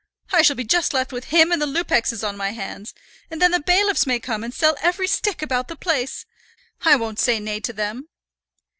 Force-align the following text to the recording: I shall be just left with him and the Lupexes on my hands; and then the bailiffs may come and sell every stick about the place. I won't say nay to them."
I 0.31 0.41
shall 0.41 0.55
be 0.55 0.63
just 0.63 0.95
left 0.95 1.11
with 1.11 1.25
him 1.25 1.51
and 1.51 1.61
the 1.61 1.67
Lupexes 1.67 2.23
on 2.27 2.35
my 2.35 2.53
hands; 2.53 2.95
and 3.29 3.39
then 3.39 3.51
the 3.51 3.59
bailiffs 3.59 4.07
may 4.07 4.19
come 4.19 4.43
and 4.43 4.51
sell 4.51 4.75
every 4.81 5.05
stick 5.05 5.43
about 5.43 5.67
the 5.67 5.75
place. 5.75 6.25
I 6.81 6.95
won't 6.95 7.19
say 7.19 7.39
nay 7.39 7.59
to 7.59 7.71
them." 7.71 8.07